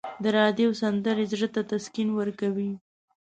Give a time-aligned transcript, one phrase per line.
[0.23, 2.71] د راډیو سندرې زړه ته تسکین ورکوي.